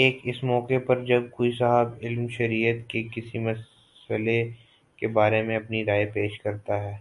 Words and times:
ایک 0.00 0.20
اس 0.24 0.42
موقع 0.44 0.78
پر 0.86 1.04
جب 1.04 1.30
کوئی 1.30 1.52
صاحبِ 1.58 2.04
علم 2.04 2.26
شریعت 2.28 2.88
کے 2.90 3.02
کسی 3.14 3.38
مئلے 3.38 4.38
کے 4.98 5.08
بارے 5.16 5.42
میں 5.42 5.56
اپنی 5.56 5.84
رائے 5.84 6.06
پیش 6.14 6.38
کرتا 6.40 6.82
ہے 6.82 6.96